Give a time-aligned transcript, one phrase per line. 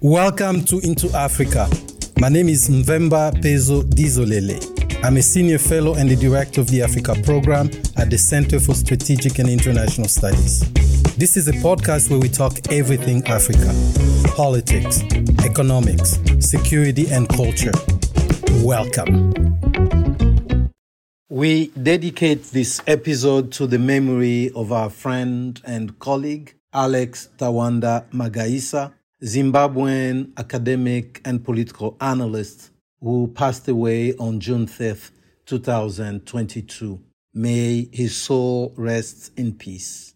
[0.00, 1.68] Welcome to Into Africa.
[2.20, 5.04] My name is Mvemba Pezo Dizolele.
[5.04, 8.76] I'm a senior fellow and the director of the Africa program at the Center for
[8.76, 10.60] Strategic and International Studies.
[11.16, 13.74] This is a podcast where we talk everything Africa
[14.36, 15.02] politics,
[15.44, 17.72] economics, security, and culture.
[18.62, 19.32] Welcome.
[21.28, 28.92] We dedicate this episode to the memory of our friend and colleague, Alex Tawanda Magaisa,
[29.24, 35.10] Zimbabwean academic and political analyst who passed away on June 5th,
[35.44, 37.00] 2022.
[37.34, 40.14] May his soul rest in peace.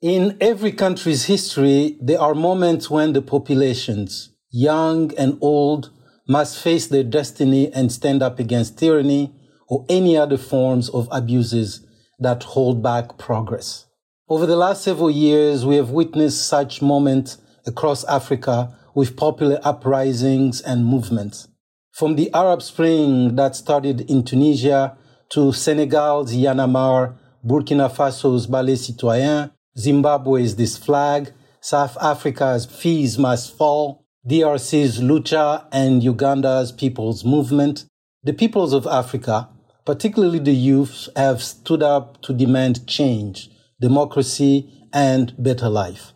[0.00, 5.90] In every country's history, there are moments when the populations, young and old,
[6.28, 9.34] must face their destiny and stand up against tyranny
[9.66, 11.84] or any other forms of abuses
[12.20, 13.86] that hold back progress.
[14.28, 20.60] Over the last several years, we have witnessed such moments across Africa with popular uprisings
[20.60, 21.48] and movements.
[21.92, 24.96] From the Arab Spring that started in Tunisia
[25.30, 33.18] to Senegal's Y'en a Marre, Burkina Faso's Balai Citoyen, Zimbabwe's This Flag, South Africa's Fees
[33.18, 37.84] Must Fall, DRC's Lucha, and Uganda's People's Movement,
[38.22, 39.48] the peoples of Africa,
[39.84, 46.12] particularly the youth, have stood up to demand change, democracy, and better life.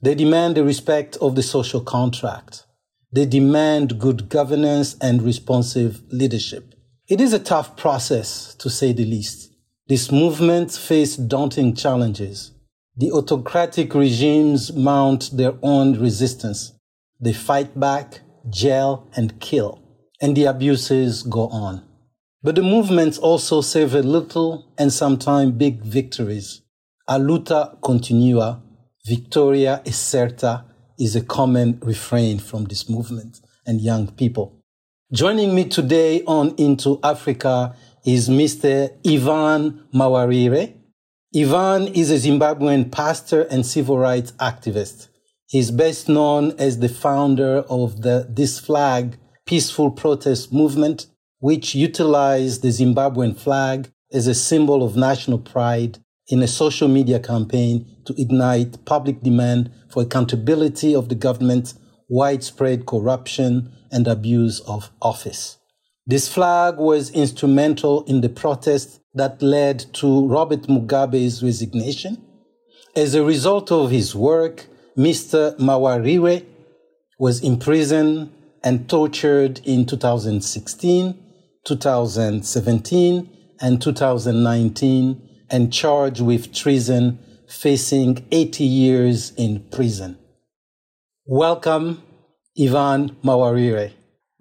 [0.00, 2.64] They demand the respect of the social contract.
[3.10, 6.74] They demand good governance and responsive leadership.
[7.08, 9.50] It is a tough process, to say the least.
[9.88, 12.52] This movement faced daunting challenges.
[12.96, 16.72] The autocratic regimes mount their own resistance.
[17.18, 19.80] They fight back, jail, and kill.
[20.20, 21.82] And the abuses go on.
[22.42, 26.62] But the movements also savour little and sometimes big victories.
[27.08, 28.62] A luta continua
[29.08, 30.66] Victoria is certa
[30.98, 34.60] is a common refrain from this movement and young people.
[35.10, 37.74] Joining me today on Into Africa
[38.04, 38.90] is Mr.
[39.06, 40.74] Evan Mawarire.
[41.34, 45.08] Evan is a Zimbabwean pastor and civil rights activist.
[45.46, 49.16] He's best known as the founder of the This Flag
[49.46, 51.06] peaceful protest movement,
[51.38, 57.18] which utilized the Zimbabwean flag as a symbol of national pride in a social media
[57.18, 61.74] campaign to ignite public demand for accountability of the government,
[62.08, 65.58] widespread corruption, and abuse of office.
[66.06, 72.22] This flag was instrumental in the protest that led to Robert Mugabe's resignation.
[72.96, 75.56] As a result of his work, Mr.
[75.58, 76.44] Mawarire
[77.18, 78.32] was imprisoned
[78.64, 81.14] and tortured in 2016,
[81.64, 83.30] 2017,
[83.60, 90.18] and 2019 and charged with treason, facing 80 years in prison.
[91.26, 92.02] Welcome,
[92.58, 93.92] Evan Mawarire.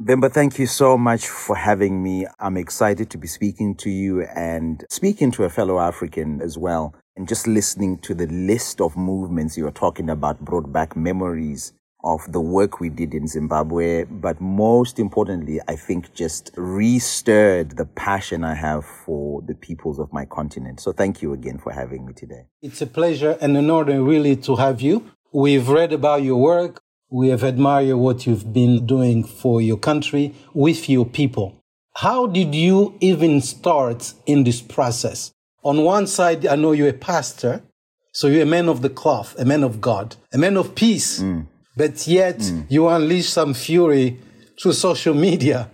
[0.01, 2.27] Mvemba, thank you so much for having me.
[2.39, 6.93] I'm excited to be speaking to you and speaking to a fellow African as well.
[7.15, 11.73] And just listening to the list of movements you are talking about brought back memories
[12.03, 17.85] of the work we did in Zimbabwe, but most importantly, I think just restirred the
[17.85, 20.79] passion I have for the peoples of my continent.
[20.79, 22.45] So thank you again for having me today.
[22.61, 25.11] It's a pleasure and an honor really to have you.
[25.33, 26.81] We've read about your work.
[27.09, 31.55] We have admired what you've been doing for your country with your people.
[31.95, 35.31] How did you even start in this process?
[35.63, 37.63] On one side, I know you're a pastor,
[38.11, 41.19] so you're a man of the cloth, a man of God, a man of peace.
[41.19, 41.47] Mm
[41.77, 42.65] but yet mm.
[42.69, 44.19] you unleash some fury
[44.59, 45.69] through social media.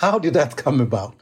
[0.00, 1.14] How did that come about?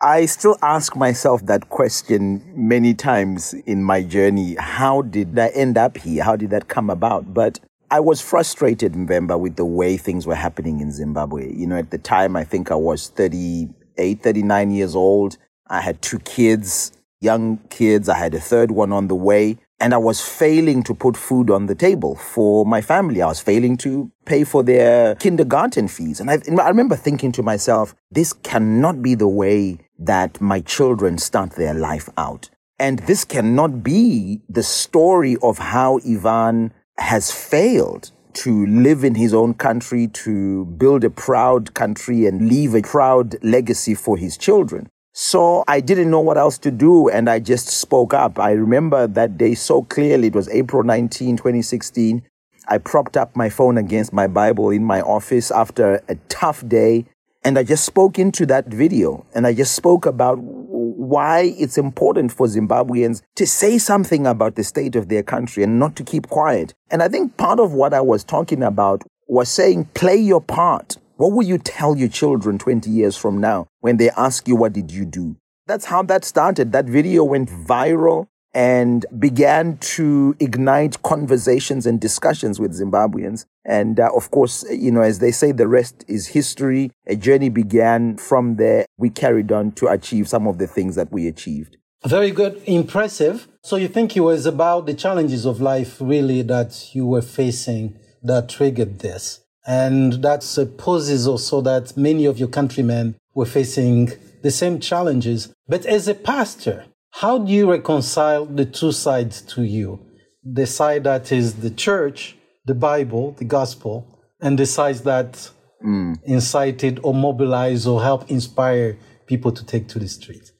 [0.00, 4.56] I still ask myself that question many times in my journey.
[4.58, 6.24] How did I end up here?
[6.24, 7.32] How did that come about?
[7.32, 11.54] But I was frustrated, Mvemba, with the way things were happening in Zimbabwe.
[11.54, 15.36] You know, at the time, I think I was 38, 39 years old.
[15.68, 18.08] I had two kids, young kids.
[18.08, 21.50] I had a third one on the way and I was failing to put food
[21.50, 23.20] on the table for my family.
[23.20, 26.20] I was failing to pay for their kindergarten fees.
[26.20, 31.18] And I, I, remember thinking to myself, this cannot be the way that my children
[31.18, 32.48] start their life out.
[32.78, 38.10] And this cannot be the story of how Evan has failed
[38.44, 43.36] to live in his own country, to build a proud country and leave a proud
[43.44, 44.88] legacy for his children.
[45.16, 48.40] So I didn't know what else to do and I just spoke up.
[48.40, 50.26] I remember that day so clearly.
[50.26, 52.20] It was April 19, 2016.
[52.66, 57.06] I propped up my phone against my Bible in my office after a tough day
[57.44, 62.32] and I just spoke into that video and I just spoke about why it's important
[62.32, 66.28] for Zimbabweans to say something about the state of their country and not to keep
[66.28, 66.74] quiet.
[66.90, 70.96] And I think part of what I was talking about was saying, play your part.
[71.16, 74.72] What will you tell your children 20 years from now when they ask you, what
[74.72, 75.36] did you do?
[75.66, 76.72] That's how that started.
[76.72, 83.46] That video went viral and began to ignite conversations and discussions with Zimbabweans.
[83.64, 86.90] And uh, of course, you know, as they say, the rest is history.
[87.06, 88.86] A journey began from there.
[88.98, 91.76] We carried on to achieve some of the things that we achieved.
[92.04, 93.46] Very good, impressive.
[93.62, 97.98] So you think it was about the challenges of life really that you were facing
[98.22, 99.43] that triggered this?
[99.66, 104.12] And that supposes also that many of your countrymen were facing
[104.42, 105.52] the same challenges.
[105.66, 110.00] But as a pastor, how do you reconcile the two sides to you?
[110.44, 114.06] The side that is the church, the Bible, the gospel,
[114.40, 115.50] and the side that
[115.84, 116.18] mm.
[116.24, 120.50] incited or mobilized or helped inspire people to take to the street?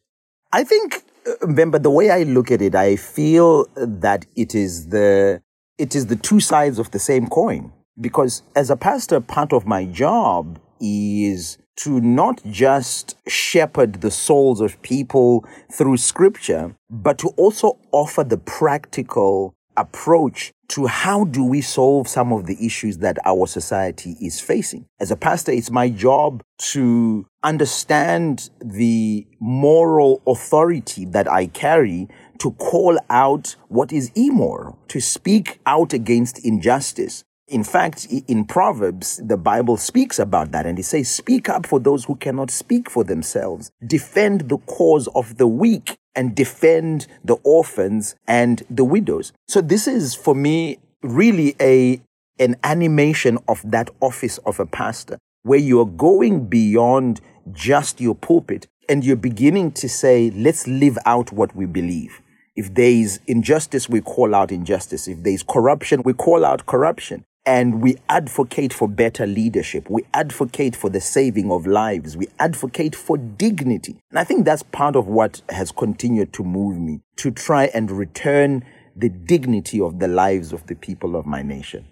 [0.52, 1.02] I think,
[1.40, 5.42] remember, the way I look at it, I feel that it is the
[5.76, 7.72] it is the two sides of the same coin.
[8.00, 14.60] Because as a pastor, part of my job is to not just shepherd the souls
[14.60, 21.60] of people through scripture, but to also offer the practical approach to how do we
[21.60, 24.86] solve some of the issues that our society is facing.
[25.00, 26.42] As a pastor, it's my job
[26.72, 32.08] to understand the moral authority that I carry
[32.38, 39.20] to call out what is immoral, to speak out against injustice, in fact, in Proverbs,
[39.22, 42.88] the Bible speaks about that and it says, Speak up for those who cannot speak
[42.88, 43.70] for themselves.
[43.86, 49.32] Defend the cause of the weak and defend the orphans and the widows.
[49.46, 52.00] So this is for me really a,
[52.38, 57.20] an animation of that office of a pastor where you're going beyond
[57.52, 62.22] just your pulpit and you're beginning to say, let's live out what we believe.
[62.56, 65.08] If there is injustice, we call out injustice.
[65.08, 69.90] If there is corruption, we call out corruption and we advocate for better leadership.
[69.90, 72.16] We advocate for the saving of lives.
[72.16, 73.98] We advocate for dignity.
[74.10, 77.90] And I think that's part of what has continued to move me to try and
[77.90, 78.64] return
[78.96, 81.86] the dignity of the lives of the people of my nation.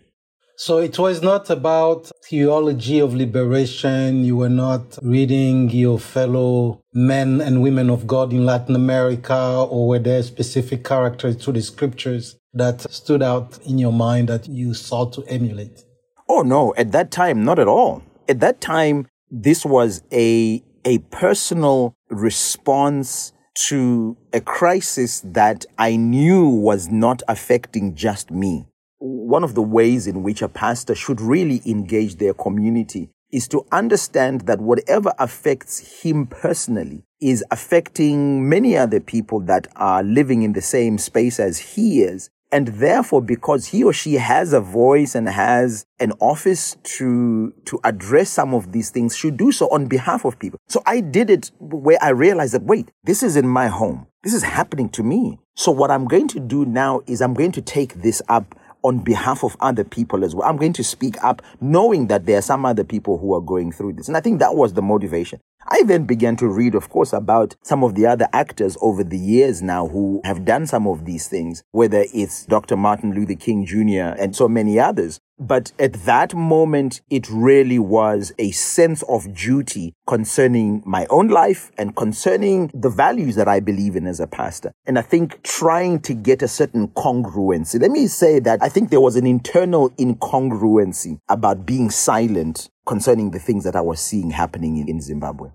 [0.56, 4.24] So it was not about theology of liberation.
[4.24, 9.88] You were not reading your fellow men and women of God in Latin America, or
[9.88, 14.74] were there specific characters to the scriptures that stood out in your mind that you
[14.74, 15.84] sought to emulate?
[16.28, 16.74] Oh, no.
[16.76, 18.02] At that time, not at all.
[18.28, 23.32] At that time, this was a, a personal response
[23.68, 28.66] to a crisis that I knew was not affecting just me.
[28.98, 33.66] One of the ways in which a pastor should really engage their community is to
[33.72, 40.52] understand that whatever affects him personally is affecting many other people that are living in
[40.52, 42.30] the same space as he is.
[42.52, 47.80] And therefore, because he or she has a voice and has an office to, to
[47.82, 50.60] address some of these things, should do so on behalf of people.
[50.68, 54.06] So I did it where I realized that, wait, this is in my home.
[54.22, 55.38] This is happening to me.
[55.54, 58.98] So what I'm going to do now is I'm going to take this up on
[58.98, 60.48] behalf of other people as well.
[60.48, 63.72] I'm going to speak up knowing that there are some other people who are going
[63.72, 64.08] through this.
[64.08, 65.40] And I think that was the motivation.
[65.68, 69.18] I then began to read, of course, about some of the other actors over the
[69.18, 72.76] years now who have done some of these things, whether it's Dr.
[72.76, 74.16] Martin Luther King Jr.
[74.20, 75.20] and so many others.
[75.42, 81.72] But at that moment, it really was a sense of duty concerning my own life
[81.76, 84.72] and concerning the values that I believe in as a pastor.
[84.86, 87.80] And I think trying to get a certain congruency.
[87.80, 93.32] Let me say that I think there was an internal incongruency about being silent concerning
[93.32, 95.50] the things that I was seeing happening in, Zimbabwe.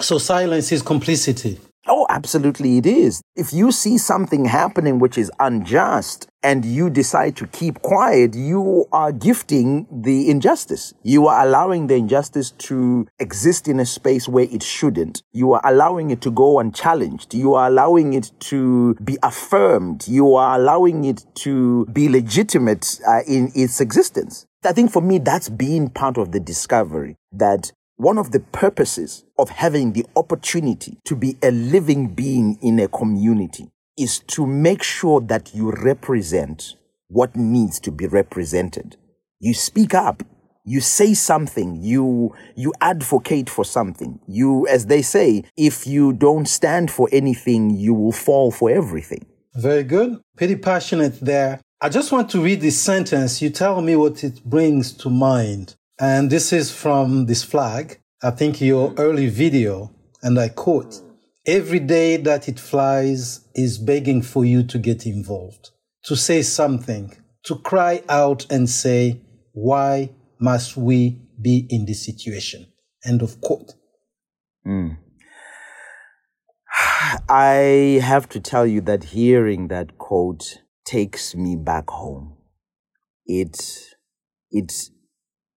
[0.00, 1.58] So silence is complicity.
[1.86, 3.22] Oh, absolutely it is.
[3.36, 8.86] If you see something happening which is unjust and you decide to keep quiet, you
[8.92, 10.92] are gifting the injustice.
[11.02, 15.22] You are allowing the injustice to exist in a space where it shouldn't.
[15.32, 17.32] You are allowing it to go unchallenged.
[17.32, 20.06] You are allowing it to be affirmed.
[20.06, 24.46] You are allowing it to be legitimate uh, in its existence.
[24.62, 29.24] I think for me, that's been part of the discovery that one of the purposes
[29.38, 34.82] of having the opportunity to be a living being in a community is to make
[34.82, 36.76] sure that you represent
[37.08, 38.96] what needs to be represented.
[39.38, 40.22] You speak up,
[40.64, 44.18] you say something, you, you advocate for something.
[44.26, 49.26] You, as they say, if you don't stand for anything, you will fall for everything.
[49.54, 50.22] Very good.
[50.38, 51.60] Pretty passionate there.
[51.82, 53.42] I just want to read this sentence.
[53.42, 55.76] You tell me what it brings to mind.
[56.00, 58.00] And this is from this flag.
[58.22, 60.98] I think your early video, and I quote,
[61.46, 65.70] every day that it flies is begging for you to get involved,
[66.04, 67.14] to say something,
[67.44, 69.20] to cry out and say,
[69.52, 72.72] why must we be in this situation?
[73.04, 73.74] End of quote.
[74.66, 74.96] Mm.
[77.28, 82.38] I have to tell you that hearing that quote takes me back home.
[83.26, 83.58] It,
[84.50, 84.90] it's,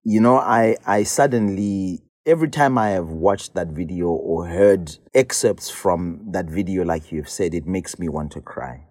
[0.04, 5.70] you know, I, I suddenly, every time I have watched that video or heard excerpts
[5.70, 8.86] from that video, like you've said, it makes me want to cry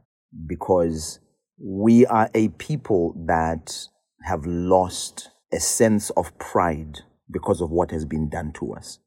[0.47, 1.19] because
[1.59, 3.87] we are a people that
[4.23, 6.99] have lost a sense of pride
[7.29, 8.99] because of what has been done to us.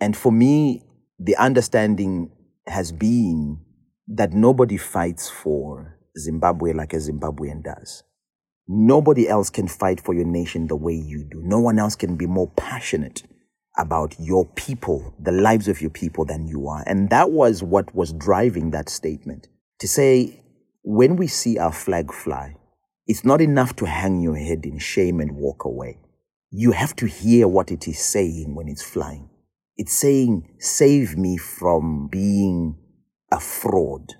[0.00, 0.82] And for me,
[1.18, 2.30] the understanding
[2.66, 3.60] has been
[4.08, 8.04] that nobody fights for Zimbabwe like a Zimbabwean does.
[8.68, 11.40] Nobody else can fight for your nation the way you do.
[11.44, 13.22] No one else can be more passionate
[13.78, 16.82] about your people, the lives of your people than you are.
[16.86, 19.48] And that was what was driving that statement.
[19.80, 20.42] To say,
[20.82, 22.56] when we see our flag fly,
[23.06, 25.98] it's not enough to hang your head in shame and walk away.
[26.50, 29.28] You have to hear what it is saying when it's flying.
[29.76, 32.78] It's saying, save me from being
[33.30, 34.14] a fraud.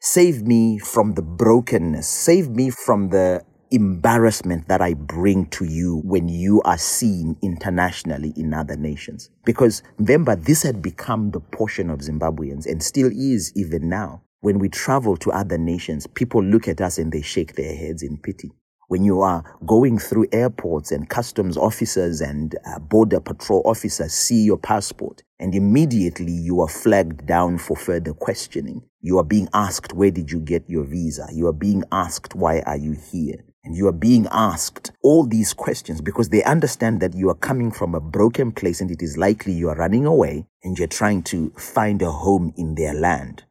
[0.00, 2.08] Save me from the brokenness.
[2.08, 8.32] Save me from the embarrassment that I bring to you when you are seen internationally
[8.36, 9.30] in other nations.
[9.44, 14.22] Because remember, this had become the portion of Zimbabweans and still is even now.
[14.40, 18.02] When we travel to other nations, people look at us and they shake their heads
[18.02, 18.52] in pity
[18.92, 24.44] when you are going through airports and customs officers and uh, border patrol officers see
[24.44, 28.82] your passport and immediately you are flagged down for further questioning.
[29.00, 31.26] You are being asked, where did you get your visa?
[31.32, 33.42] You are being asked, why are you here?
[33.64, 37.70] And you are being asked all these questions because they understand that you are coming
[37.70, 41.22] from a broken place and it is likely you are running away and you're trying
[41.24, 43.44] to find a home in their land.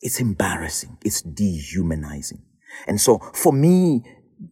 [0.00, 0.98] It's embarrassing.
[1.02, 2.42] It's dehumanizing.
[2.86, 4.02] And so for me,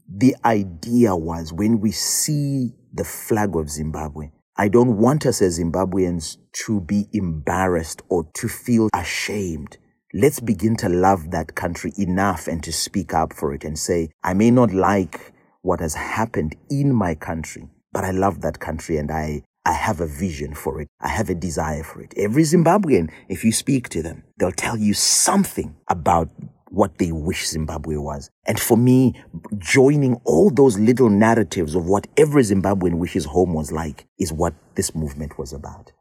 [0.09, 5.59] the idea was when we see the flag of Zimbabwe, I don't want us as
[5.59, 9.79] Zimbabweans to be embarrassed or to feel ashamed.
[10.15, 14.11] Let's begin to love that country enough and to speak up for it and say,
[14.23, 18.99] I may not like what has happened in my country, but I love that country
[18.99, 20.89] and I, I have a vision for it.
[21.01, 22.13] I have a desire for it.
[22.15, 26.29] Every Zimbabwean, if you speak to them, they'll tell you something about
[26.69, 28.29] what they wish Zimbabwe was.
[28.47, 29.15] And for me,
[29.57, 34.53] joining all those little narratives of what every Zimbabwean wishes home was like is what
[34.75, 35.93] this movement was about.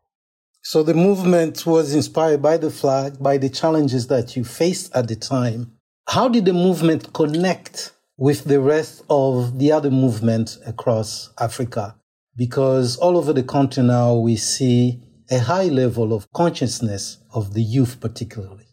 [0.63, 5.08] So the movement was inspired by the flag, by the challenges that you faced at
[5.08, 5.72] the time.
[6.08, 11.96] How did the movement connect with the rest of the other movements across Africa?
[12.36, 15.01] Because all over the country now we see
[15.32, 18.68] a high level of consciousness of the youth particularly.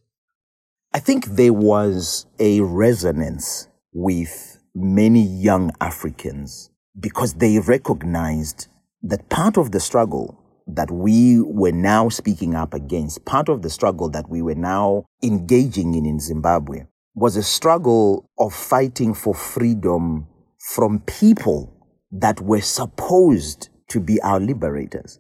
[0.93, 8.69] I think there was a resonance with many young Africans because they recognized
[9.03, 13.71] that part of the struggle that we were now speaking up against, part of the
[13.71, 16.85] struggle that we were now engaging in in Zimbabwe,
[17.15, 20.27] was a struggle of fighting for freedom
[20.59, 21.75] from people
[22.13, 25.19] that were supposed to be our liberators.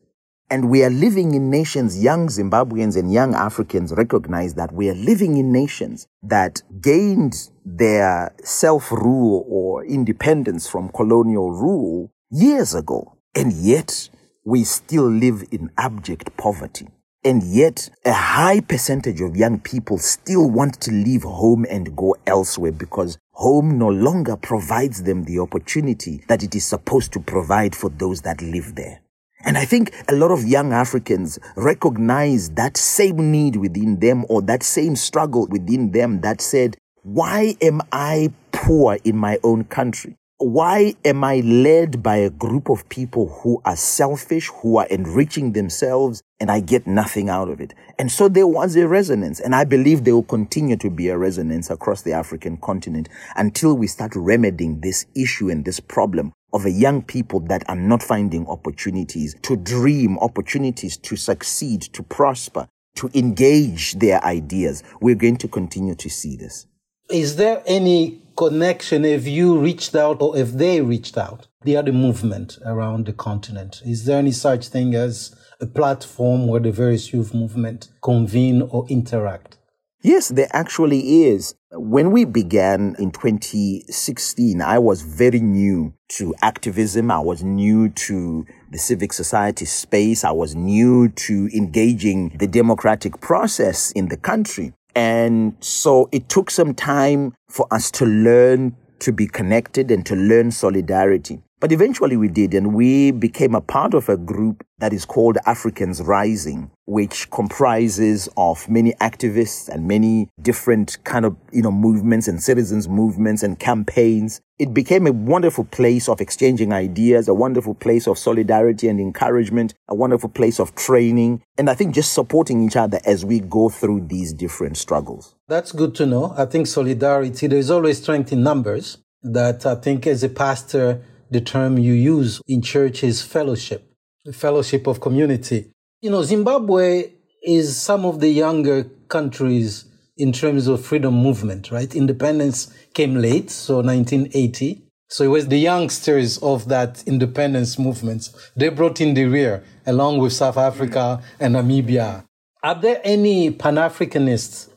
[0.50, 4.94] And we are living in nations, young Zimbabweans and young Africans recognize that we are
[4.94, 13.18] living in nations that gained their self rule or independence from colonial rule years ago.
[13.34, 14.08] And yet
[14.48, 16.88] we still live in abject poverty.
[17.22, 22.16] And yet a high percentage of young people still want to leave home and go
[22.26, 27.76] elsewhere because home no longer provides them the opportunity that it is supposed to provide
[27.76, 29.00] for those that live there.
[29.44, 34.40] And I think a lot of young Africans recognize that same need within them or
[34.42, 40.16] that same struggle within them that said, why am I poor in my own country?
[40.40, 45.52] Why am I led by a group of people who are selfish, who are enriching
[45.52, 47.74] themselves, and I get nothing out of it?
[47.98, 51.18] And so there was a resonance, and I believe there will continue to be a
[51.18, 56.64] resonance across the African continent until we start remedying this issue and this problem of
[56.64, 62.68] a young people that are not finding opportunities to dream, opportunities to succeed, to prosper,
[62.94, 64.84] to engage their ideas.
[65.00, 66.68] We're going to continue to see this.
[67.10, 71.92] Is there any connection if you reached out or if they reached out, the other
[71.92, 73.82] movement around the continent?
[73.84, 78.86] Is there any such thing as a platform where the various youth movement convene or
[78.88, 79.56] interact?
[80.02, 81.56] Yes, there actually is.
[81.72, 87.10] When we began in 2016, I was very new to activism.
[87.10, 90.22] I was new to the civic society space.
[90.22, 94.74] I was new to engaging the democratic process in the country.
[94.94, 100.16] And so it took some time for us to learn to be connected and to
[100.16, 101.40] learn solidarity.
[101.60, 105.38] But eventually we did, and we became a part of a group that is called
[105.44, 112.28] Africans Rising, which comprises of many activists and many different kind of, you know, movements
[112.28, 114.40] and citizens movements and campaigns.
[114.60, 119.74] It became a wonderful place of exchanging ideas, a wonderful place of solidarity and encouragement,
[119.88, 123.68] a wonderful place of training, and I think just supporting each other as we go
[123.68, 125.34] through these different struggles.
[125.48, 126.34] That's good to know.
[126.36, 131.40] I think solidarity, there's always strength in numbers that I think as a pastor, the
[131.40, 133.90] term you use in church is fellowship,
[134.26, 135.72] the fellowship of community.
[136.02, 137.12] You know, Zimbabwe
[137.42, 139.86] is some of the younger countries
[140.18, 141.94] in terms of freedom movement, right?
[141.94, 144.82] Independence came late, so 1980.
[145.08, 148.28] So it was the youngsters of that independence movement.
[148.54, 152.24] They brought in the rear along with South Africa and Namibia.
[152.62, 154.67] Are there any Pan-Africanist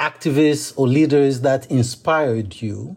[0.00, 2.96] activists or leaders that inspired you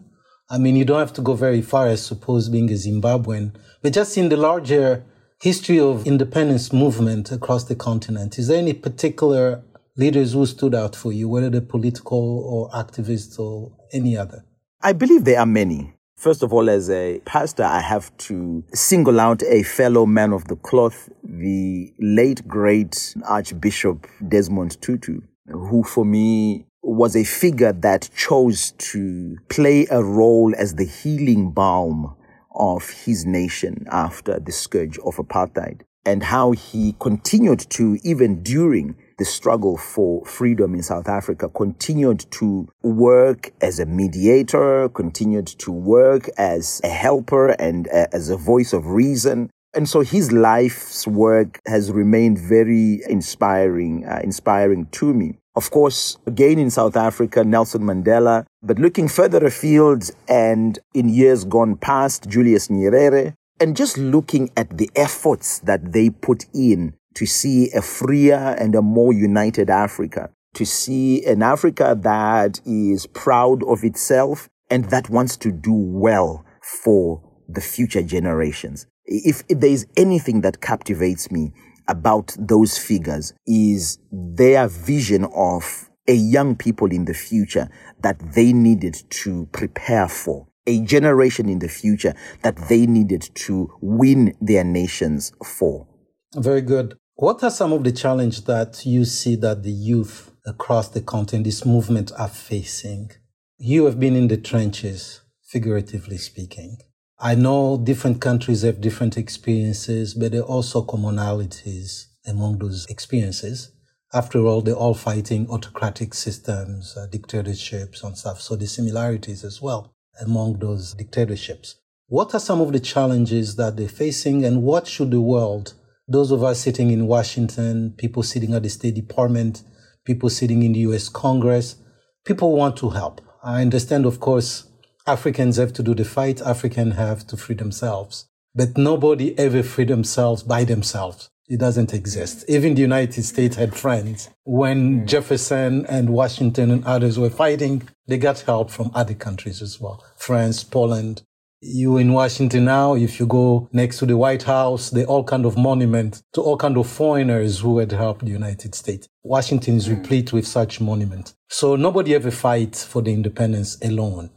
[0.50, 3.92] I mean, you don't have to go very far, I suppose, being a Zimbabwean, but
[3.94, 5.02] just in the larger
[5.40, 9.62] history of independence movement across the continent, is there any particular
[9.96, 14.44] leaders who stood out for you, whether they're political or activists or any other?
[14.82, 15.94] I believe there are many.
[16.16, 20.46] First of all, as a pastor, I have to single out a fellow man of
[20.48, 28.10] the cloth, the late great Archbishop Desmond Tutu, who for me was a figure that
[28.14, 32.14] chose to play a role as the healing balm
[32.54, 38.96] of his nation after the scourge of apartheid and how he continued to, even during
[39.18, 45.72] the struggle for freedom in South Africa, continued to work as a mediator, continued to
[45.72, 49.50] work as a helper and as a voice of reason.
[49.72, 55.38] And so his life's work has remained very inspiring, uh, inspiring to me.
[55.56, 61.44] Of course, again in South Africa, Nelson Mandela, but looking further afield and in years
[61.44, 67.24] gone past, Julius Nyerere, and just looking at the efforts that they put in to
[67.24, 73.62] see a freer and a more united Africa, to see an Africa that is proud
[73.62, 76.44] of itself and that wants to do well
[76.82, 78.86] for the future generations.
[79.04, 81.52] If, if there is anything that captivates me,
[81.88, 87.68] about those figures is their vision of a young people in the future
[88.00, 93.72] that they needed to prepare for, a generation in the future that they needed to
[93.80, 95.86] win their nations for.
[96.34, 96.96] Very good.
[97.16, 101.44] What are some of the challenges that you see that the youth across the continent,
[101.44, 103.10] this movement are facing?
[103.56, 106.78] You have been in the trenches, figuratively speaking.
[107.18, 113.70] I know different countries have different experiences, but there are also commonalities among those experiences.
[114.12, 118.40] After all, they're all fighting autocratic systems, uh, dictatorships and stuff.
[118.40, 121.76] So the similarities as well among those dictatorships.
[122.06, 125.74] What are some of the challenges that they're facing and what should the world,
[126.06, 129.62] those of us sitting in Washington, people sitting at the State Department,
[130.04, 131.76] people sitting in the US Congress,
[132.24, 133.20] people want to help.
[133.42, 134.64] I understand, of course,
[135.06, 138.26] Africans have to do the fight, Africans have to free themselves.
[138.54, 141.28] But nobody ever free themselves by themselves.
[141.46, 142.46] It doesn't exist.
[142.48, 144.30] Even the United States had friends.
[144.44, 145.06] When mm.
[145.06, 150.02] Jefferson and Washington and others were fighting, they got help from other countries as well.
[150.16, 151.22] France, Poland.
[151.60, 155.24] You in Washington now, if you go next to the White House, there are all
[155.24, 159.06] kind of monuments to all kind of foreigners who had helped the United States.
[159.22, 159.98] Washington is mm.
[159.98, 161.34] replete with such monuments.
[161.50, 164.30] So nobody ever fights for the independence alone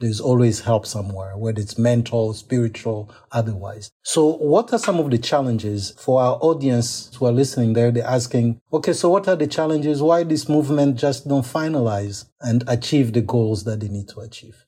[0.00, 3.90] there's always help somewhere, whether it's mental, spiritual, otherwise.
[4.02, 7.90] So what are some of the challenges for our audience who are listening there?
[7.90, 10.02] They're asking, okay, so what are the challenges?
[10.02, 14.66] Why this movement just don't finalize and achieve the goals that they need to achieve?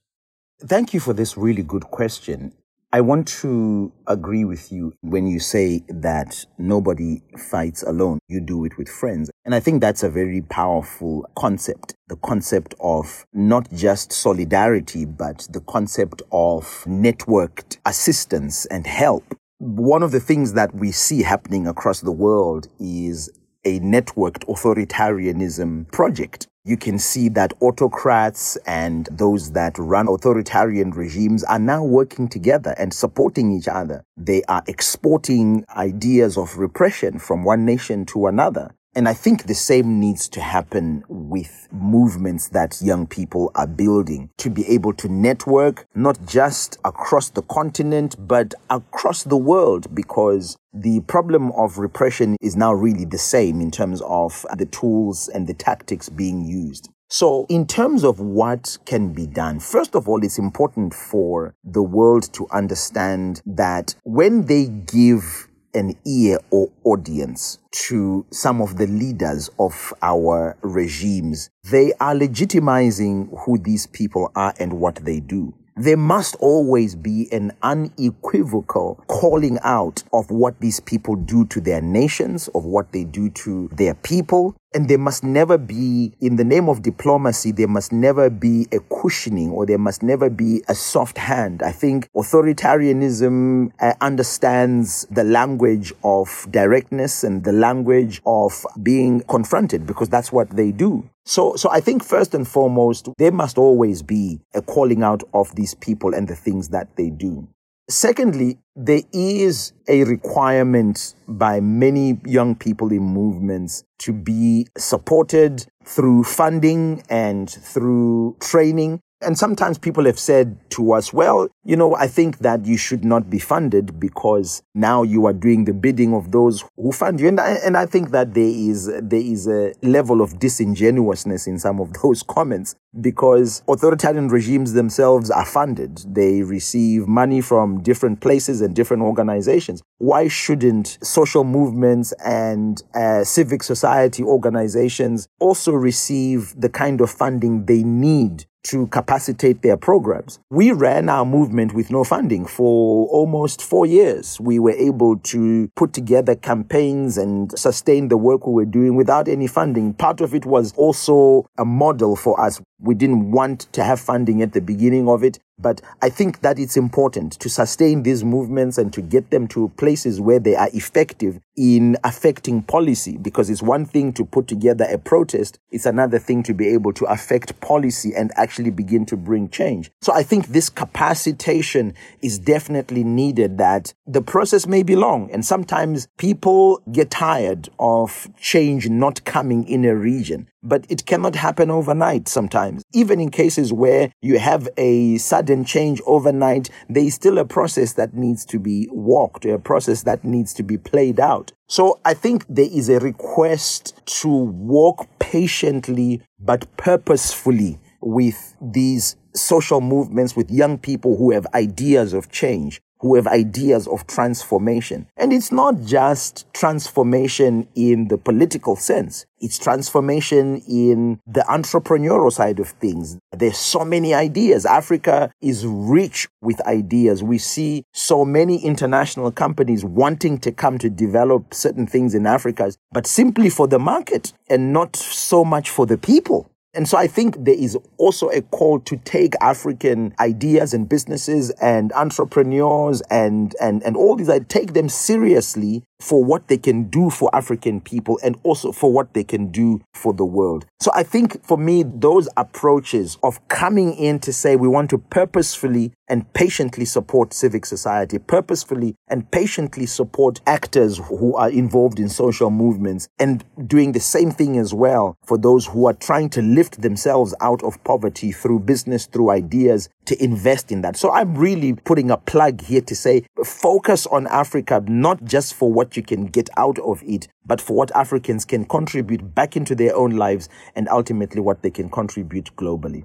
[0.60, 2.52] Thank you for this really good question.
[2.92, 8.20] I want to agree with you when you say that nobody fights alone.
[8.29, 9.29] You do it with friends.
[9.44, 11.94] And I think that's a very powerful concept.
[12.07, 19.35] The concept of not just solidarity, but the concept of networked assistance and help.
[19.59, 23.29] One of the things that we see happening across the world is
[23.64, 31.44] a networked authoritarianism project you can see that autocrats and those that run authoritarian regimes
[31.44, 34.02] are now working together and supporting each other.
[34.16, 38.74] They are exporting ideas of repression from one nation to another.
[38.96, 44.30] And I think the same needs to happen with movements that young people are building
[44.38, 50.56] to be able to network, not just across the continent, but across the world, because
[50.72, 55.46] the problem of repression is now really the same in terms of the tools and
[55.46, 56.88] the tactics being used.
[57.09, 61.82] So, in terms of what can be done, first of all, it's important for the
[61.82, 65.45] world to understand that when they give
[65.76, 67.58] an ear or audience
[67.88, 74.54] to some of the leaders of our regimes, they are legitimizing who these people are
[74.58, 80.80] and what they do there must always be an unequivocal calling out of what these
[80.80, 84.56] people do to their nations, of what they do to their people.
[84.76, 88.80] And there must never be, in the name of diplomacy, there must never be a
[88.80, 91.62] cushioning or there must never be a soft hand.
[91.62, 99.86] I think authoritarianism uh, understands the language of directness and the language of being confronted
[99.86, 101.08] because that's what they do.
[101.24, 105.56] So, so I think first and foremost, there must always be a calling out of
[105.56, 107.48] these people and the things that they do.
[107.88, 116.25] Secondly, there is a requirement by many young people in movements to be supported through
[116.25, 122.07] funding and through training and sometimes people have said to us, well, you know, I
[122.07, 126.33] think that you should not be funded because now you are doing the bidding of
[126.33, 127.29] those who fund you.
[127.29, 131.59] And I, and I think that there is, there is a level of disingenuousness in
[131.59, 136.02] some of those comments because authoritarian regimes themselves are funded.
[136.07, 139.83] They receive money from different places and different organizations.
[139.98, 147.64] Why shouldn't social movements and uh, civic society organizations also receive the kind of funding
[147.64, 150.38] they need to capacitate their programs.
[150.50, 154.40] We ran our movement with no funding for almost four years.
[154.40, 159.29] We were able to put together campaigns and sustain the work we were doing without
[159.29, 159.94] any funding.
[159.94, 162.61] Part of it was also a model for us.
[162.81, 165.38] We didn't want to have funding at the beginning of it.
[165.58, 169.68] But I think that it's important to sustain these movements and to get them to
[169.76, 174.86] places where they are effective in affecting policy because it's one thing to put together
[174.90, 175.58] a protest.
[175.70, 179.90] It's another thing to be able to affect policy and actually begin to bring change.
[180.02, 185.44] So I think this capacitation is definitely needed that the process may be long and
[185.44, 191.70] sometimes people get tired of change not coming in a region but it cannot happen
[191.70, 192.82] overnight sometimes.
[192.92, 197.94] Even in cases where you have a sudden change overnight, there is still a process
[197.94, 201.52] that needs to be walked, a process that needs to be played out.
[201.68, 209.80] So I think there is a request to walk patiently but purposefully with these social
[209.80, 215.06] movements, with young people who have ideas of change who have ideas of transformation.
[215.16, 219.26] And it's not just transformation in the political sense.
[219.38, 223.18] It's transformation in the entrepreneurial side of things.
[223.32, 224.66] There's so many ideas.
[224.66, 227.22] Africa is rich with ideas.
[227.22, 232.72] We see so many international companies wanting to come to develop certain things in Africa,
[232.90, 236.50] but simply for the market and not so much for the people.
[236.76, 241.50] And so I think there is also a call to take African ideas and businesses
[241.62, 246.84] and entrepreneurs and, and, and all these, I take them seriously for what they can
[246.84, 250.66] do for African people and also for what they can do for the world.
[250.78, 254.98] So I think for me, those approaches of coming in to say we want to
[254.98, 262.08] purposefully and patiently support civic society, purposefully and patiently support actors who are involved in
[262.08, 266.42] social movements and doing the same thing as well for those who are trying to
[266.42, 270.96] lift themselves out of poverty through business, through ideas, to invest in that.
[270.96, 275.72] So I'm really putting a plug here to say focus on Africa, not just for
[275.72, 279.74] what you can get out of it, but for what Africans can contribute back into
[279.74, 283.04] their own lives and ultimately what they can contribute globally.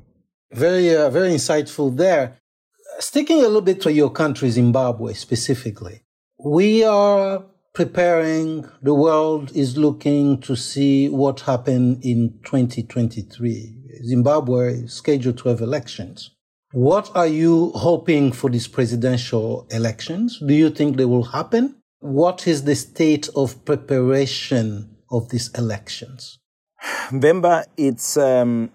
[0.53, 2.37] Very, uh, very insightful there.
[2.99, 6.03] Sticking a little bit to your country, Zimbabwe specifically,
[6.43, 13.75] we are preparing, the world is looking to see what happened in 2023.
[14.05, 16.31] Zimbabwe is scheduled to have elections.
[16.73, 20.39] What are you hoping for these presidential elections?
[20.45, 21.75] Do you think they will happen?
[21.99, 26.39] What is the state of preparation of these elections?
[27.09, 28.71] Mvemba, it's um,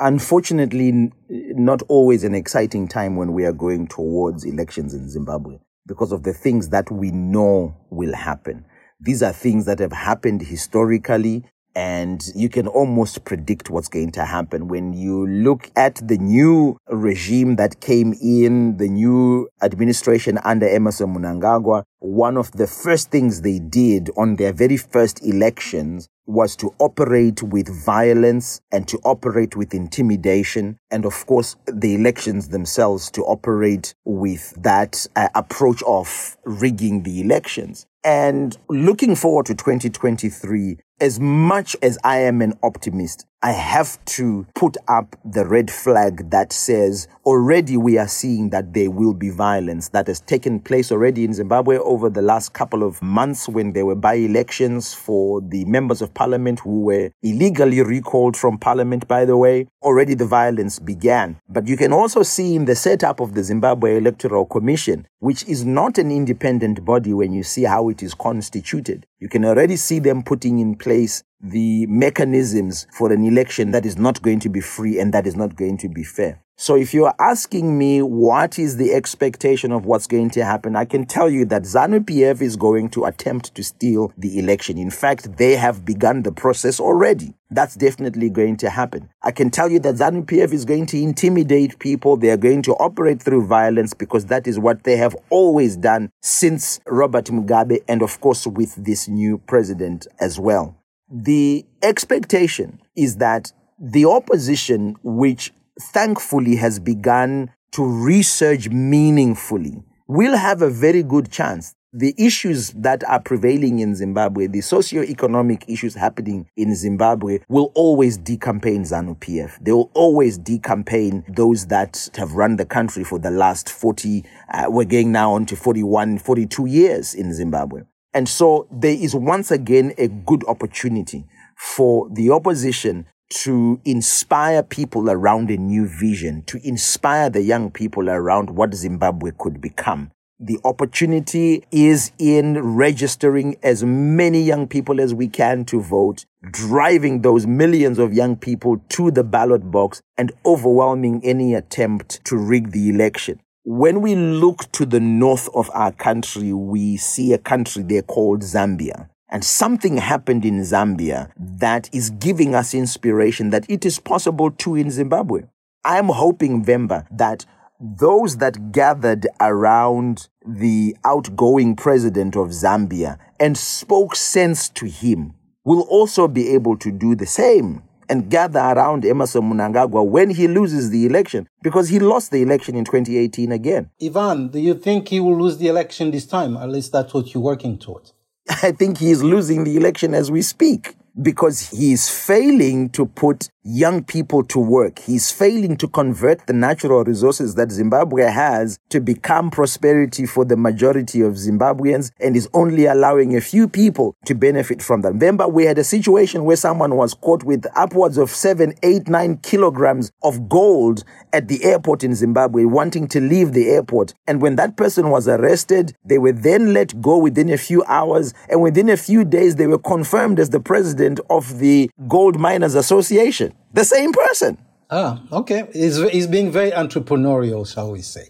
[0.00, 6.12] unfortunately not always an exciting time when we are going towards elections in Zimbabwe because
[6.12, 8.64] of the things that we know will happen.
[9.00, 11.44] These are things that have happened historically
[11.76, 16.76] and you can almost predict what's going to happen when you look at the new
[16.88, 21.84] regime that came in, the new administration under Emmerson Mnangagwa.
[22.00, 27.42] One of the first things they did on their very first elections was to operate
[27.42, 30.78] with violence and to operate with intimidation.
[30.90, 37.20] And of course, the elections themselves to operate with that uh, approach of rigging the
[37.20, 37.86] elections.
[38.04, 44.46] And looking forward to 2023, as much as I am an optimist, I have to
[44.54, 49.30] put up the red flag that says already we are seeing that there will be
[49.30, 53.72] violence that has taken place already in Zimbabwe over the last couple of months when
[53.72, 59.08] there were by elections for the members of parliament who were illegally recalled from parliament,
[59.08, 59.66] by the way.
[59.80, 61.40] Already the violence began.
[61.48, 65.64] But you can also see in the setup of the Zimbabwe Electoral Commission, which is
[65.64, 69.06] not an independent body when you see how it is constituted.
[69.20, 73.96] You can already see them putting in place the mechanisms for an election that is
[73.96, 76.42] not going to be free and that is not going to be fair.
[76.62, 80.84] So if you're asking me what is the expectation of what's going to happen, I
[80.84, 84.76] can tell you that ZANU PF is going to attempt to steal the election.
[84.76, 87.32] In fact, they have begun the process already.
[87.50, 89.08] That's definitely going to happen.
[89.22, 92.18] I can tell you that ZANU PF is going to intimidate people.
[92.18, 96.10] They are going to operate through violence because that is what they have always done
[96.20, 100.76] since Robert Mugabe and of course with this new president as well.
[101.10, 110.62] The expectation is that the opposition, which thankfully has begun to research meaningfully, will have
[110.62, 111.74] a very good chance.
[111.92, 118.16] The issues that are prevailing in Zimbabwe, the socio-economic issues happening in Zimbabwe will always
[118.16, 119.58] decampaign ZANU PF.
[119.60, 124.66] They will always decampaign those that have run the country for the last 40, uh,
[124.68, 127.82] we're going now on to 41, 42 years in Zimbabwe.
[128.12, 135.08] And so there is once again a good opportunity for the opposition to inspire people
[135.08, 140.10] around a new vision, to inspire the young people around what Zimbabwe could become.
[140.42, 147.20] The opportunity is in registering as many young people as we can to vote, driving
[147.20, 152.72] those millions of young people to the ballot box and overwhelming any attempt to rig
[152.72, 153.38] the election.
[153.72, 158.42] When we look to the north of our country, we see a country there called
[158.42, 159.08] Zambia.
[159.28, 164.74] And something happened in Zambia that is giving us inspiration that it is possible too
[164.74, 165.42] in Zimbabwe.
[165.84, 167.46] I'm hoping, Mvemba, that
[167.78, 175.82] those that gathered around the outgoing president of Zambia and spoke sense to him will
[175.82, 180.90] also be able to do the same and gather around Emmerson Mnangagwa when he loses
[180.90, 183.88] the election because he lost the election in 2018 again.
[184.02, 186.56] Evan, do you think he will lose the election this time?
[186.56, 188.12] At least that's what you're working towards.
[188.62, 193.06] I think he is losing the election as we speak because he is failing to
[193.06, 194.98] put young people to work.
[195.00, 200.56] He's failing to convert the natural resources that Zimbabwe has to become prosperity for the
[200.56, 205.18] majority of Zimbabweans and is only allowing a few people to benefit from them.
[205.18, 209.36] Remember, we had a situation where someone was caught with upwards of seven, eight, nine
[209.38, 214.14] kilograms of gold at the airport in Zimbabwe wanting to leave the airport.
[214.26, 218.32] And when that person was arrested, they were then let go within a few hours.
[218.48, 222.76] And within a few days, they were confirmed as the president of the Gold Miners
[222.76, 223.52] Association.
[223.72, 224.58] The same person.
[224.90, 225.68] Ah, okay.
[225.72, 228.28] He's, he's being very entrepreneurial, shall we say.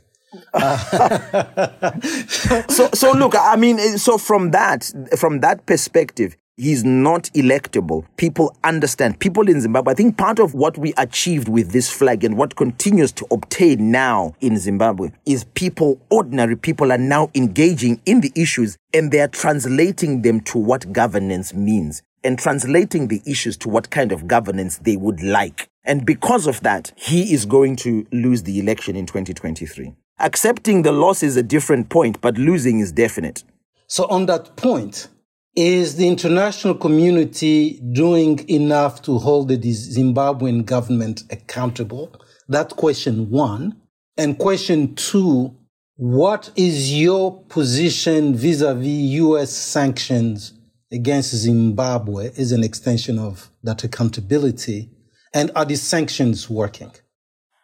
[2.68, 8.04] so, so look, I mean, so from that, from that perspective, he's not electable.
[8.16, 9.18] People understand.
[9.18, 12.54] People in Zimbabwe, I think part of what we achieved with this flag and what
[12.54, 18.32] continues to obtain now in Zimbabwe is people, ordinary people are now engaging in the
[18.36, 23.68] issues and they are translating them to what governance means and translating the issues to
[23.68, 25.68] what kind of governance they would like.
[25.84, 29.94] And because of that, he is going to lose the election in 2023.
[30.18, 33.42] Accepting the loss is a different point, but losing is definite.
[33.86, 35.08] So, on that point,
[35.56, 42.14] is the international community doing enough to hold the Zimbabwean government accountable?
[42.48, 43.76] That question one.
[44.16, 45.56] And question two,
[45.96, 50.52] what is your position vis-a-vis US sanctions
[50.92, 54.90] against Zimbabwe is an extension of that accountability?
[55.32, 56.92] And are the sanctions working?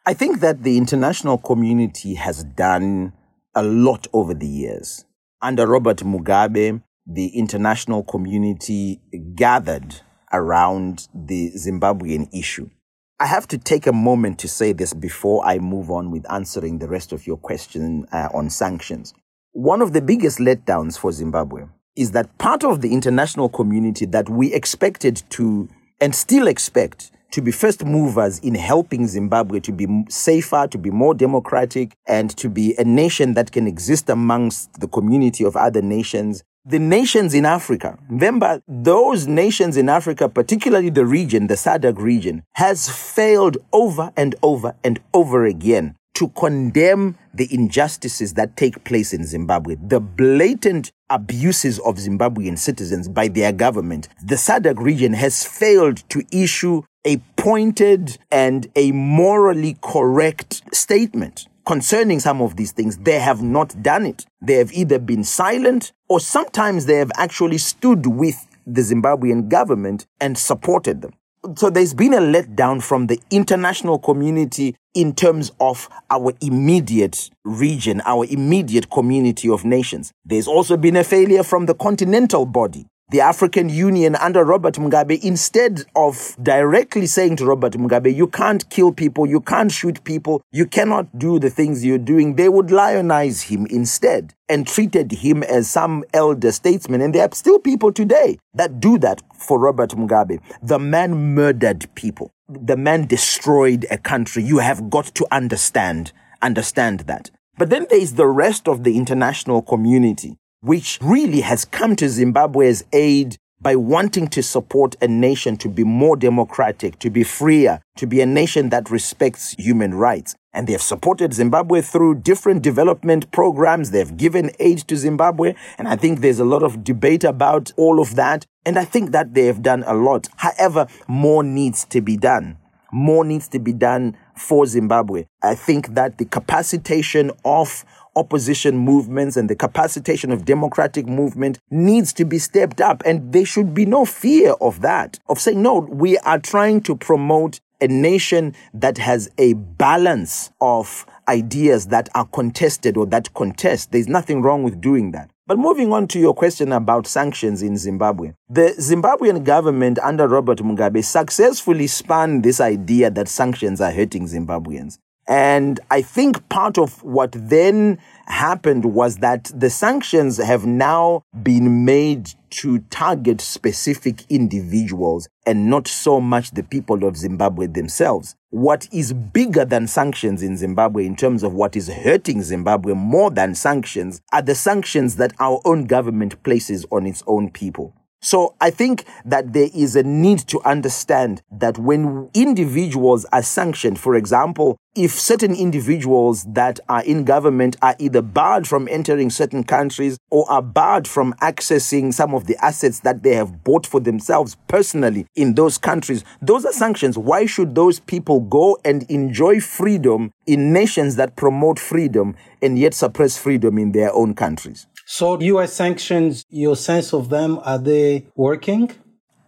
[0.07, 3.13] I think that the international community has done
[3.55, 5.05] a lot over the years.
[5.43, 9.01] Under Robert Mugabe, the international community
[9.35, 9.97] gathered
[10.33, 12.71] around the Zimbabwean issue.
[13.19, 16.79] I have to take a moment to say this before I move on with answering
[16.79, 19.15] the rest of your question uh, on sanctions.
[19.53, 21.65] One of the biggest letdowns for Zimbabwe
[21.97, 25.69] is that part of the international community that we expected to
[26.01, 30.91] and still expect to be first movers in helping Zimbabwe to be safer, to be
[30.91, 35.83] more democratic, and to be a nation that can exist amongst the community of other
[35.83, 36.43] nations.
[36.65, 42.43] The nations in Africa, remember, those nations in Africa, particularly the region, the SADC region,
[42.55, 49.13] has failed over and over and over again to condemn the injustices that take place
[49.13, 55.45] in Zimbabwe, the blatant abuses of Zimbabwean citizens by their government, the SADC region has
[55.45, 62.97] failed to issue a pointed and a morally correct statement concerning some of these things.
[62.97, 64.25] They have not done it.
[64.41, 70.07] They have either been silent or sometimes they have actually stood with the Zimbabwean government
[70.19, 71.13] and supported them.
[71.55, 78.03] So there's been a letdown from the international community in terms of our immediate region,
[78.05, 80.13] our immediate community of nations.
[80.25, 85.23] There's also been a failure from the continental body the African Union under Robert Mugabe,
[85.23, 90.43] instead of directly saying to Robert Mugabe, you can't kill people, you can't shoot people,
[90.51, 95.45] you cannot do the things you're doing, they would lionize him instead and treated him
[95.45, 97.01] as some elder statesman.
[97.01, 100.41] And there are still people today that do that for Robert Mugabe.
[100.61, 102.33] The man murdered people.
[102.49, 104.43] The man destroyed a country.
[104.43, 107.31] You have got to understand, understand that.
[107.57, 112.09] But then there is the rest of the international community which really has come to
[112.09, 117.81] Zimbabwe's aid by wanting to support a nation to be more democratic, to be freer,
[117.97, 120.35] to be a nation that respects human rights.
[120.53, 123.93] And they have supported Zimbabwe through different development programs.
[123.93, 125.55] They've given aid to Zimbabwe.
[125.79, 128.45] And I think there's a lot of debate about all of that.
[128.65, 130.29] And I think that they have done a lot.
[130.37, 132.59] However, more needs to be done.
[132.91, 135.27] More needs to be done for Zimbabwe.
[135.43, 137.85] I think that the capacitation of
[138.17, 143.03] opposition movements and the capacitation of democratic movement needs to be stepped up.
[143.05, 146.97] And there should be no fear of that, of saying, no, we are trying to
[146.97, 153.93] promote a nation that has a balance of ideas that are contested or that contest.
[153.93, 155.31] There's nothing wrong with doing that.
[155.47, 160.59] But moving on to your question about sanctions in Zimbabwe, the Zimbabwean government under Robert
[160.59, 164.99] Mugabe successfully spun this idea that sanctions are hurting Zimbabweans.
[165.29, 171.85] And I think part of what then happened was that the sanctions have now been
[171.85, 178.37] made to target specific individuals and not so much the people of Zimbabwe themselves.
[178.51, 183.31] What is bigger than sanctions in Zimbabwe in terms of what is hurting Zimbabwe more
[183.31, 187.95] than sanctions are the sanctions that our own government places on its own people.
[188.27, 194.01] So I think that there is a need to understand that when individuals are sanctioned,
[194.01, 199.63] for example, if certain individuals that are in government are either barred from entering certain
[199.63, 204.01] countries or are barred from accessing some of the assets that they have bought for
[204.01, 207.17] themselves personally in those countries, those are sanctions.
[207.17, 212.93] Why should those people go and enjoy freedom in nations that promote freedom and yet
[212.93, 214.89] suppress freedom in their own countries?
[215.09, 218.91] So US sanctions, your sense of them, are they working?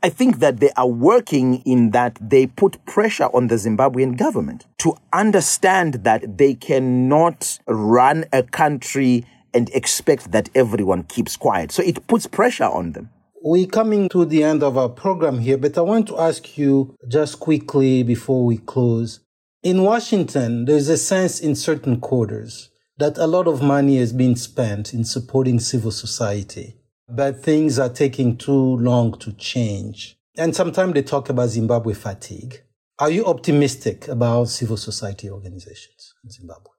[0.04, 4.66] I think that they are working in that they put pressure on the Zimbabwean government
[4.78, 11.72] to understand that they cannot run a country and expect that everyone keeps quiet.
[11.72, 13.10] So it puts pressure on them.
[13.42, 16.94] We're coming to the end of our program here, but I want to ask you
[17.08, 19.18] just quickly before we close.
[19.64, 24.34] In Washington, there's a sense in certain quarters that a lot of money has been
[24.36, 26.74] spent in supporting civil society,
[27.08, 30.16] but things are taking too long to change.
[30.36, 32.62] And sometimes they talk about Zimbabwe fatigue.
[32.98, 36.72] Are you optimistic about civil society organizations in Zimbabwe?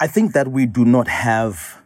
[0.00, 1.82] I think that we do not have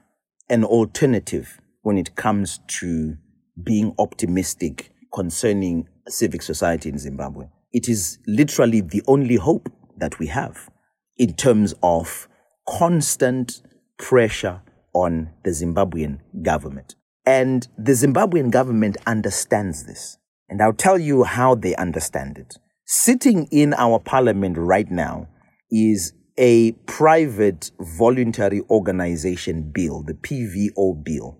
[0.48, 3.16] an alternative when it comes to
[3.62, 7.46] being optimistic concerning civic society in Zimbabwe.
[7.72, 10.70] It is literally the only hope that we have
[11.16, 12.28] in terms of
[12.68, 13.62] constant
[13.98, 16.94] pressure on the Zimbabwean government.
[17.24, 20.18] And the Zimbabwean government understands this.
[20.48, 22.56] And I'll tell you how they understand it.
[22.84, 25.28] Sitting in our parliament right now
[25.70, 31.38] is a private voluntary organization bill, the PVO bill.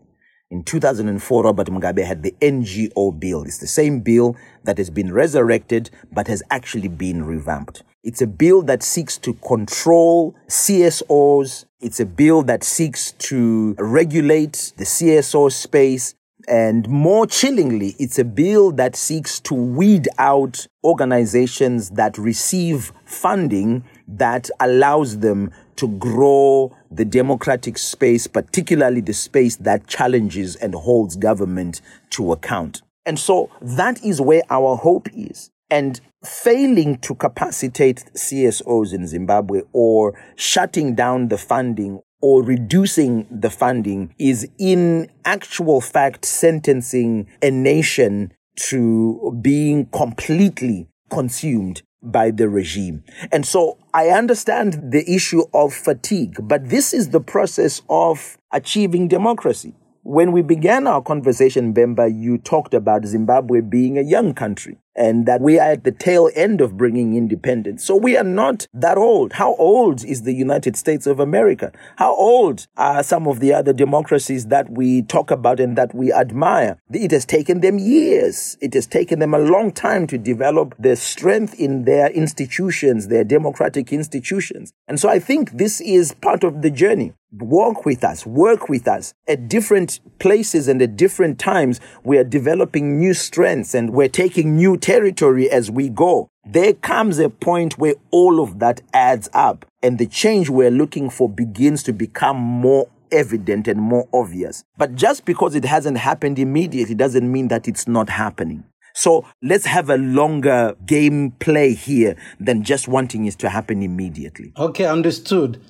[0.53, 3.45] In 2004, Robert Mugabe had the NGO bill.
[3.45, 7.83] It's the same bill that has been resurrected but has actually been revamped.
[8.05, 11.65] It's a bill that seeks to control CSOs.
[11.81, 16.15] It's a bill that seeks to regulate the CSO space.
[16.47, 23.85] And more chillingly, it's a bill that seeks to weed out organizations that receive funding
[24.07, 31.17] that allows them to grow the democratic space, particularly the space that challenges and holds
[31.17, 31.81] government
[32.11, 32.83] to account.
[33.07, 35.51] And so that is where our hope is.
[35.71, 43.51] And failing to capacitate CSOs in Zimbabwe or shutting down the funding or reducing the
[43.51, 53.05] funding is in actual fact sentencing a nation to being completely consumed by the regime.
[53.31, 59.09] And so I understand the issue of fatigue, but this is the process of achieving
[59.09, 59.75] democracy.
[60.03, 65.27] When we began our conversation, Mvemba, you talked about Zimbabwe being a young country and
[65.27, 67.85] that we are at the tail end of bringing independence.
[67.85, 69.35] So we are not that old.
[69.35, 71.73] How old is the United States of America?
[71.97, 76.13] How old are some of the other democracies that we talk about and that we
[76.13, 76.79] admire?
[76.91, 78.57] It has taken them years.
[78.61, 83.25] It has taken them a long time to develop the strength in their institutions, their
[83.25, 84.73] democratic institutions.
[84.89, 88.87] And so I think this is part of the journey walk with us, work with
[88.87, 89.15] us.
[89.27, 94.57] At different places and at different times, we are developing new strengths and we're taking
[94.57, 96.29] new territory as we go.
[96.45, 101.09] There comes a point where all of that adds up and the change we're looking
[101.09, 104.65] for begins to become more evident and more obvious.
[104.77, 108.65] But just because it hasn't happened immediately doesn't mean that it's not happening.
[108.95, 114.53] So let's have a longer game play here than just wanting it to happen immediately.
[114.57, 115.61] Okay, understood.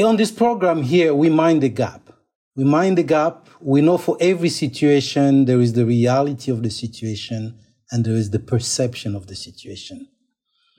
[0.00, 2.12] On this program here, we mind the gap.
[2.54, 3.48] We mind the gap.
[3.60, 7.58] We know for every situation, there is the reality of the situation
[7.90, 10.08] and there is the perception of the situation.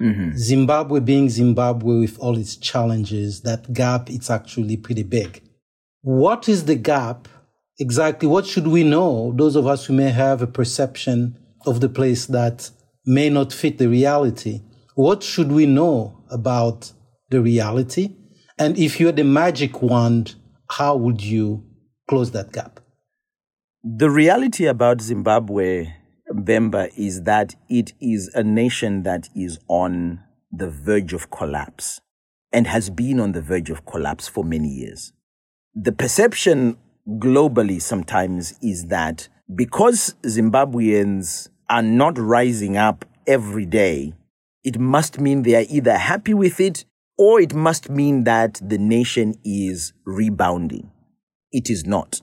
[0.01, 0.37] Mm-hmm.
[0.37, 5.41] Zimbabwe being Zimbabwe with all its challenges, that gap, it's actually pretty big.
[6.01, 7.27] What is the gap?
[7.77, 9.33] Exactly what should we know?
[9.35, 12.69] Those of us who may have a perception of the place that
[13.05, 14.61] may not fit the reality.
[14.95, 16.93] What should we know about
[17.29, 18.15] the reality?
[18.59, 20.35] And if you had a magic wand,
[20.69, 21.63] how would you
[22.09, 22.81] close that gap?
[23.83, 25.93] The reality about Zimbabwe,
[26.29, 30.19] Mvemba, is that it is a nation that is on
[30.51, 32.01] the verge of collapse
[32.51, 35.13] and has been on the verge of collapse for many years.
[35.73, 44.13] The perception globally sometimes is that because Zimbabweans are not rising up every day,
[44.65, 46.83] it must mean they are either happy with it
[47.19, 50.89] or it must mean that the nation is rebounding.
[51.51, 52.21] It is not.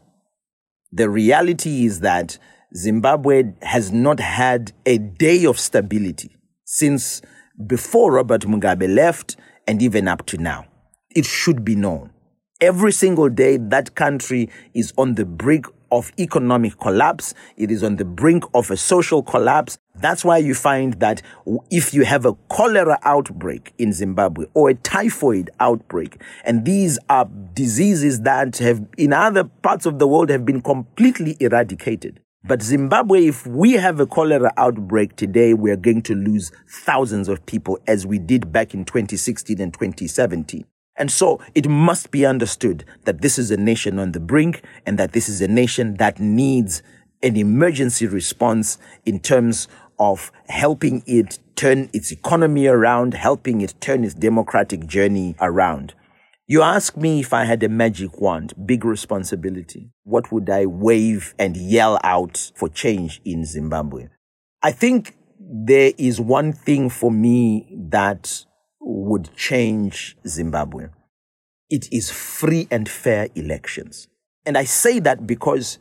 [0.91, 2.39] The reality is that
[2.75, 6.35] Zimbabwe has not had a day of stability
[6.65, 7.21] since
[7.67, 9.37] before Robert Mugabe left
[9.69, 10.65] and even up to now.
[11.11, 12.11] It should be known.
[12.63, 17.35] Every single day, that country is on the brink of economic collapse.
[17.57, 19.79] It is on the brink of a social collapse.
[19.97, 21.23] That's why you find that
[21.71, 27.27] if you have a cholera outbreak in Zimbabwe or a typhoid outbreak, and these are
[27.55, 32.21] diseases that have in other parts of the world have been completely eradicated.
[32.45, 37.45] But Zimbabwe, if we have a cholera outbreak today, we're going to lose thousands of
[37.45, 40.65] people as we did back in 2016 and 2017.
[40.99, 44.99] And so it must be understood that this is a nation on the brink and
[44.99, 46.83] that this is a nation that needs
[47.23, 49.69] an emergency response in terms
[49.99, 55.95] of helping it turn its economy around, helping it turn its democratic journey around.
[56.47, 59.91] You ask me if I had a magic wand, big responsibility.
[60.05, 64.09] What would I wave and yell out for change in Zimbabwe?
[64.63, 68.45] I think there is one thing for me that
[68.87, 70.87] would change Zimbabwe.
[71.69, 74.07] It is free and fair elections.
[74.45, 75.79] And I say that because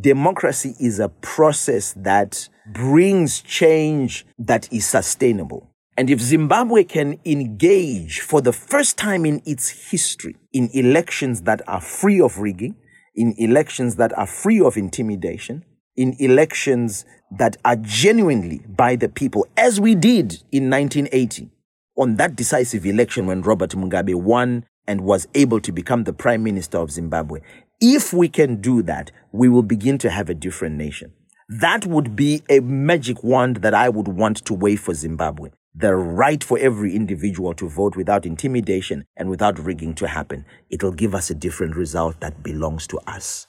[0.00, 5.68] democracy is a process that brings change that is sustainable.
[5.96, 11.62] And if Zimbabwe can engage for the first time in its history in elections that
[11.68, 12.76] are free of rigging,
[13.16, 15.64] in elections that are free of intimidation,
[15.96, 17.04] in elections
[17.36, 21.50] that are genuinely by the people, as we did in 1980,
[21.96, 26.42] on that decisive election when Robert Mugabe won and was able to become the prime
[26.42, 27.40] minister of Zimbabwe.
[27.80, 31.12] If we can do that, we will begin to have a different nation.
[31.48, 35.50] That would be a magic wand that I would want to wave for Zimbabwe.
[35.74, 40.46] The right for every individual to vote without intimidation and without rigging to happen.
[40.70, 43.46] It'll give us a different result that belongs to us.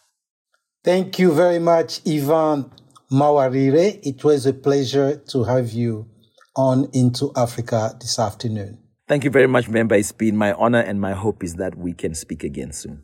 [0.83, 2.71] Thank you very much, Evan
[3.11, 3.99] Mawarire.
[4.03, 6.07] It was a pleasure to have you
[6.55, 8.79] on Into Africa this afternoon.
[9.07, 9.99] Thank you very much, Mvemba.
[9.99, 13.03] It's been my honor, and my hope is that we can speak again soon.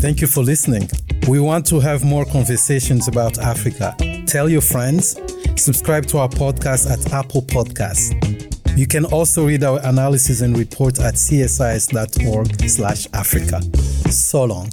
[0.00, 0.88] Thank you for listening.
[1.28, 3.94] We want to have more conversations about Africa.
[4.26, 5.18] Tell your friends,
[5.56, 8.12] subscribe to our podcast at Apple Podcasts.
[8.76, 13.62] You can also read our analysis and report at csis.org slash Africa.
[14.10, 14.70] So long.